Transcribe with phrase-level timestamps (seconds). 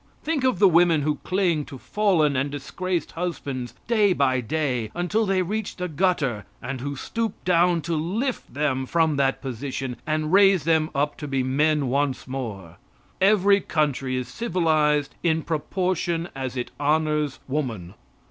[0.23, 5.27] Think of the women who cling to fallen and disgraced husbands day by day, until
[5.27, 10.33] they reach the gutter, and who stoop down to lift them from that position, and
[10.33, 12.77] raise them up to be men once more!
[13.21, 17.93] Every country is civilized in proportion as it honors woman.